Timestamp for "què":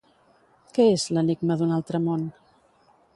0.77-0.85